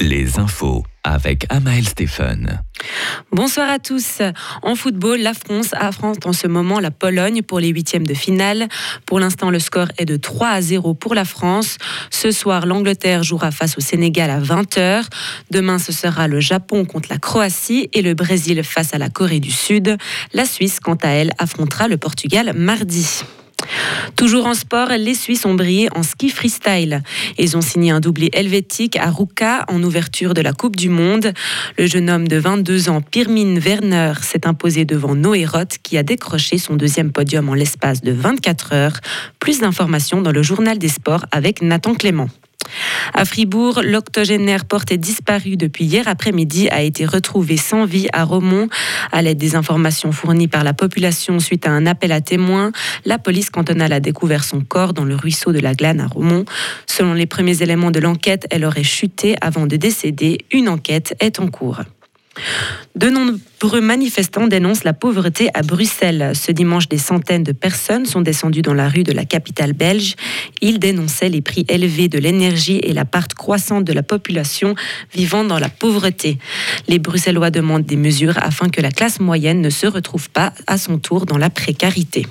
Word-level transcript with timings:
les 0.00 0.38
infos 0.38 0.84
avec 1.04 1.46
Amael 1.48 1.86
Stéphane. 1.86 2.62
Bonsoir 3.32 3.70
à 3.70 3.78
tous. 3.78 4.20
En 4.62 4.74
football, 4.74 5.20
la 5.20 5.34
France 5.34 5.70
affronte 5.72 6.26
en 6.26 6.32
ce 6.32 6.46
moment 6.46 6.80
la 6.80 6.90
Pologne 6.90 7.42
pour 7.42 7.60
les 7.60 7.68
huitièmes 7.68 8.06
de 8.06 8.14
finale. 8.14 8.68
Pour 9.06 9.20
l'instant, 9.20 9.50
le 9.50 9.58
score 9.58 9.88
est 9.98 10.04
de 10.04 10.16
3 10.16 10.48
à 10.48 10.60
0 10.60 10.94
pour 10.94 11.14
la 11.14 11.24
France. 11.24 11.78
Ce 12.10 12.30
soir, 12.30 12.66
l'Angleterre 12.66 13.22
jouera 13.22 13.50
face 13.50 13.78
au 13.78 13.80
Sénégal 13.80 14.30
à 14.30 14.40
20h. 14.40 15.04
Demain, 15.50 15.78
ce 15.78 15.92
sera 15.92 16.28
le 16.28 16.40
Japon 16.40 16.84
contre 16.84 17.08
la 17.10 17.18
Croatie 17.18 17.88
et 17.92 18.02
le 18.02 18.14
Brésil 18.14 18.62
face 18.64 18.94
à 18.94 18.98
la 18.98 19.08
Corée 19.08 19.40
du 19.40 19.50
Sud. 19.50 19.96
La 20.32 20.44
Suisse, 20.44 20.80
quant 20.80 20.98
à 21.02 21.08
elle, 21.08 21.32
affrontera 21.38 21.88
le 21.88 21.96
Portugal 21.96 22.52
mardi. 22.54 23.22
Toujours 24.16 24.46
en 24.46 24.54
sport, 24.54 24.88
les 24.88 25.14
Suisses 25.14 25.44
ont 25.44 25.54
brillé 25.54 25.88
en 25.94 26.02
ski 26.02 26.30
freestyle. 26.30 27.02
Ils 27.38 27.56
ont 27.56 27.60
signé 27.60 27.90
un 27.90 28.00
doublé 28.00 28.30
helvétique 28.32 28.96
à 28.96 29.10
Ruka 29.10 29.64
en 29.68 29.82
ouverture 29.82 30.34
de 30.34 30.40
la 30.40 30.52
Coupe 30.52 30.76
du 30.76 30.88
Monde. 30.88 31.32
Le 31.78 31.86
jeune 31.86 32.10
homme 32.10 32.28
de 32.28 32.36
22 32.36 32.88
ans, 32.88 33.00
Pirmin 33.00 33.58
Werner, 33.58 34.14
s'est 34.22 34.46
imposé 34.46 34.84
devant 34.84 35.14
Noé 35.14 35.44
Roth 35.44 35.78
qui 35.82 35.96
a 35.98 36.02
décroché 36.02 36.58
son 36.58 36.76
deuxième 36.76 37.12
podium 37.12 37.48
en 37.48 37.54
l'espace 37.54 38.02
de 38.02 38.12
24 38.12 38.72
heures. 38.72 39.00
Plus 39.38 39.60
d'informations 39.60 40.20
dans 40.20 40.32
le 40.32 40.42
journal 40.42 40.78
des 40.78 40.88
sports 40.88 41.24
avec 41.30 41.62
Nathan 41.62 41.94
Clément. 41.94 42.28
À 43.18 43.24
Fribourg, 43.24 43.80
l'octogénaire 43.82 44.64
porté 44.64 44.96
disparu 44.96 45.56
depuis 45.56 45.86
hier 45.86 46.06
après-midi 46.06 46.68
a 46.68 46.82
été 46.82 47.04
retrouvé 47.04 47.56
sans 47.56 47.84
vie 47.84 48.06
à 48.12 48.22
Romont. 48.22 48.68
À 49.10 49.22
l'aide 49.22 49.38
des 49.38 49.56
informations 49.56 50.12
fournies 50.12 50.46
par 50.46 50.62
la 50.62 50.72
population 50.72 51.40
suite 51.40 51.66
à 51.66 51.72
un 51.72 51.84
appel 51.84 52.12
à 52.12 52.20
témoins, 52.20 52.70
la 53.04 53.18
police 53.18 53.50
cantonale 53.50 53.92
a 53.92 53.98
découvert 53.98 54.44
son 54.44 54.60
corps 54.60 54.94
dans 54.94 55.04
le 55.04 55.16
ruisseau 55.16 55.50
de 55.50 55.58
la 55.58 55.74
Glane 55.74 55.98
à 55.98 56.06
Romont. 56.06 56.44
Selon 56.86 57.12
les 57.12 57.26
premiers 57.26 57.60
éléments 57.60 57.90
de 57.90 57.98
l'enquête, 57.98 58.46
elle 58.52 58.64
aurait 58.64 58.84
chuté 58.84 59.34
avant 59.40 59.66
de 59.66 59.74
décéder. 59.74 60.38
Une 60.52 60.68
enquête 60.68 61.16
est 61.18 61.40
en 61.40 61.48
cours. 61.48 61.80
De 62.94 63.10
nombreux 63.10 63.80
manifestants 63.80 64.48
dénoncent 64.48 64.84
la 64.84 64.92
pauvreté 64.92 65.50
à 65.54 65.62
Bruxelles. 65.62 66.32
Ce 66.34 66.50
dimanche, 66.50 66.88
des 66.88 66.98
centaines 66.98 67.44
de 67.44 67.52
personnes 67.52 68.06
sont 68.06 68.20
descendues 68.20 68.62
dans 68.62 68.74
la 68.74 68.88
rue 68.88 69.04
de 69.04 69.12
la 69.12 69.24
capitale 69.24 69.72
belge. 69.72 70.16
Ils 70.60 70.78
dénonçaient 70.78 71.28
les 71.28 71.40
prix 71.40 71.64
élevés 71.68 72.08
de 72.08 72.18
l'énergie 72.18 72.80
et 72.82 72.92
la 72.92 73.04
part 73.04 73.28
croissante 73.28 73.84
de 73.84 73.92
la 73.92 74.02
population 74.02 74.74
vivant 75.14 75.44
dans 75.44 75.58
la 75.58 75.68
pauvreté. 75.68 76.38
Les 76.88 76.98
Bruxellois 76.98 77.50
demandent 77.50 77.86
des 77.86 77.96
mesures 77.96 78.38
afin 78.38 78.68
que 78.68 78.80
la 78.80 78.90
classe 78.90 79.20
moyenne 79.20 79.60
ne 79.60 79.70
se 79.70 79.86
retrouve 79.86 80.30
pas 80.30 80.52
à 80.66 80.78
son 80.78 80.98
tour 80.98 81.26
dans 81.26 81.38
la 81.38 81.50
précarité. 81.50 82.26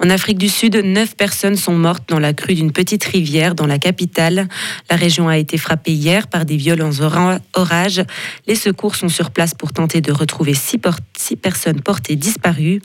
En 0.00 0.10
Afrique 0.10 0.38
du 0.38 0.48
Sud, 0.48 0.76
neuf 0.76 1.16
personnes 1.16 1.56
sont 1.56 1.74
mortes 1.74 2.08
dans 2.08 2.20
la 2.20 2.32
crue 2.32 2.54
d'une 2.54 2.70
petite 2.70 3.02
rivière 3.04 3.56
dans 3.56 3.66
la 3.66 3.78
capitale. 3.78 4.46
La 4.88 4.96
région 4.96 5.28
a 5.28 5.36
été 5.36 5.58
frappée 5.58 5.92
hier 5.92 6.28
par 6.28 6.44
des 6.44 6.56
violents 6.56 6.92
orages. 7.54 8.02
Les 8.46 8.54
secours 8.54 8.94
sont 8.94 9.08
sur 9.08 9.32
place 9.32 9.54
pour 9.54 9.72
tenter 9.72 10.00
de 10.00 10.12
retrouver 10.12 10.54
six, 10.54 10.78
personnes 11.36 11.80
portées 11.80 12.14
disparues. 12.14 12.80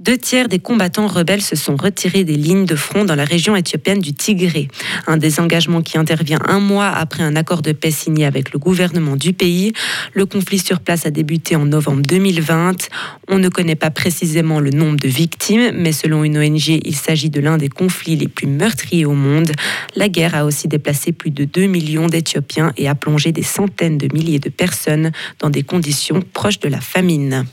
Deux 0.00 0.16
tiers 0.16 0.48
des 0.48 0.58
combattants 0.58 1.08
rebelles 1.08 1.42
se 1.42 1.56
sont 1.56 1.76
retirés 1.76 2.24
des 2.24 2.36
lignes 2.36 2.64
de 2.64 2.74
front 2.74 3.04
dans 3.04 3.16
la 3.16 3.26
région 3.26 3.54
éthiopienne 3.54 3.98
du 3.98 4.14
Tigré. 4.14 4.68
Un 5.06 5.18
désengagement 5.18 5.82
qui 5.82 5.98
intervient 5.98 6.38
un 6.48 6.58
mois 6.58 6.88
après 6.88 7.22
un 7.22 7.36
accord 7.36 7.60
de 7.60 7.72
paix 7.72 7.90
signé 7.90 8.24
avec 8.24 8.54
le 8.54 8.58
gouvernement 8.58 9.16
du 9.16 9.34
pays. 9.34 9.74
Le 10.14 10.24
conflit 10.24 10.58
sur 10.58 10.80
place 10.80 11.04
a 11.04 11.10
débuté 11.10 11.54
en 11.54 11.66
novembre 11.66 12.00
2020. 12.00 12.88
On 13.28 13.38
ne 13.38 13.50
connaît 13.50 13.74
pas 13.74 13.90
précisément 13.90 14.58
le 14.58 14.70
nombre 14.70 14.98
de 14.98 15.08
victimes, 15.08 15.72
mais 15.74 15.92
selon 15.92 16.24
une 16.24 16.38
ONG, 16.38 16.80
il 16.82 16.96
s'agit 16.96 17.28
de 17.28 17.40
l'un 17.42 17.58
des 17.58 17.68
conflits 17.68 18.16
les 18.16 18.28
plus 18.28 18.46
meurtriers 18.46 19.04
au 19.04 19.12
monde. 19.12 19.52
La 19.96 20.08
guerre 20.08 20.34
a 20.34 20.46
aussi 20.46 20.66
déplacé 20.66 21.12
plus 21.12 21.30
de 21.30 21.44
2 21.44 21.66
millions 21.66 22.06
d'Éthiopiens 22.06 22.72
et 22.78 22.88
a 22.88 22.94
plongé 22.94 23.32
des 23.32 23.42
centaines 23.42 23.98
de 23.98 24.08
milliers 24.14 24.38
de 24.38 24.48
personnes 24.48 25.12
dans 25.40 25.50
des 25.50 25.62
conditions 25.62 26.22
proches 26.32 26.58
de 26.60 26.70
la 26.70 26.80
famine. 26.80 27.44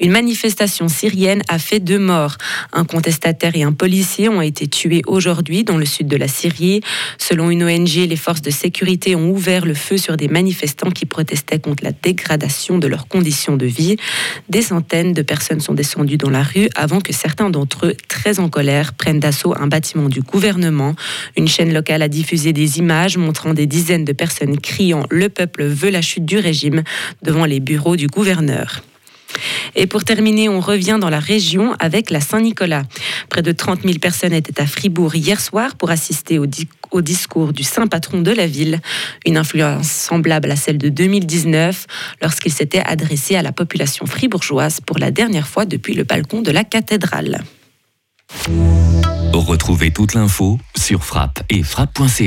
Une 0.00 0.12
manifestation 0.12 0.86
syrienne 0.86 1.42
a 1.48 1.58
fait 1.58 1.80
deux 1.80 1.98
morts. 1.98 2.36
Un 2.72 2.84
contestataire 2.84 3.56
et 3.56 3.64
un 3.64 3.72
policier 3.72 4.28
ont 4.28 4.40
été 4.40 4.68
tués 4.68 5.02
aujourd'hui 5.06 5.64
dans 5.64 5.76
le 5.76 5.84
sud 5.84 6.06
de 6.06 6.16
la 6.16 6.28
Syrie. 6.28 6.82
Selon 7.18 7.50
une 7.50 7.64
ONG, 7.64 7.94
les 8.08 8.16
forces 8.16 8.42
de 8.42 8.50
sécurité 8.50 9.16
ont 9.16 9.30
ouvert 9.30 9.66
le 9.66 9.74
feu 9.74 9.96
sur 9.96 10.16
des 10.16 10.28
manifestants 10.28 10.90
qui 10.90 11.04
protestaient 11.04 11.58
contre 11.58 11.82
la 11.82 11.90
dégradation 11.90 12.78
de 12.78 12.86
leurs 12.86 13.08
conditions 13.08 13.56
de 13.56 13.66
vie. 13.66 13.96
Des 14.48 14.62
centaines 14.62 15.14
de 15.14 15.22
personnes 15.22 15.60
sont 15.60 15.74
descendues 15.74 16.16
dans 16.16 16.30
la 16.30 16.44
rue 16.44 16.68
avant 16.76 17.00
que 17.00 17.12
certains 17.12 17.50
d'entre 17.50 17.86
eux, 17.86 17.96
très 18.06 18.38
en 18.38 18.48
colère, 18.48 18.92
prennent 18.92 19.20
d'assaut 19.20 19.54
un 19.58 19.66
bâtiment 19.66 20.08
du 20.08 20.20
gouvernement. 20.20 20.94
Une 21.36 21.48
chaîne 21.48 21.72
locale 21.72 22.02
a 22.02 22.08
diffusé 22.08 22.52
des 22.52 22.78
images 22.78 23.16
montrant 23.16 23.52
des 23.52 23.66
dizaines 23.66 24.04
de 24.04 24.12
personnes 24.12 24.58
criant 24.58 25.04
Le 25.10 25.28
peuple 25.28 25.64
veut 25.64 25.90
la 25.90 26.02
chute 26.02 26.24
du 26.24 26.38
régime 26.38 26.84
devant 27.22 27.46
les 27.46 27.58
bureaux 27.58 27.96
du 27.96 28.06
gouverneur. 28.06 28.82
Et 29.74 29.86
pour 29.86 30.04
terminer, 30.04 30.48
on 30.48 30.60
revient 30.60 30.98
dans 31.00 31.10
la 31.10 31.20
région 31.20 31.74
avec 31.78 32.10
la 32.10 32.20
Saint-Nicolas. 32.20 32.84
Près 33.28 33.42
de 33.42 33.52
30 33.52 33.82
000 33.82 33.98
personnes 33.98 34.32
étaient 34.32 34.60
à 34.60 34.66
Fribourg 34.66 35.14
hier 35.14 35.40
soir 35.40 35.76
pour 35.76 35.90
assister 35.90 36.38
au, 36.38 36.46
discours 37.00 37.52
du 37.52 37.62
saint 37.62 37.86
patron 37.86 38.20
de 38.20 38.30
la 38.30 38.46
ville, 38.46 38.80
une 39.26 39.36
influence 39.36 39.90
semblable 39.90 40.50
à 40.50 40.56
celle 40.56 40.78
de 40.78 40.88
2019 40.88 41.86
lorsqu'il 42.22 42.52
s'était 42.52 42.82
adressé 42.84 43.36
à 43.36 43.42
la 43.42 43.52
population 43.52 44.06
fribourgeoise 44.06 44.80
pour 44.80 44.98
la 44.98 45.10
dernière 45.10 45.46
fois 45.46 45.64
depuis 45.64 45.94
le 45.94 46.04
balcon 46.04 46.42
de 46.42 46.50
la 46.50 46.64
cathédrale. 46.64 47.42
Retrouvez 49.32 49.90
toute 49.90 50.14
l'info 50.14 50.58
sur 50.76 51.04
frappe 51.04 51.42
et 51.48 51.62
frappe.ch. 51.62 52.20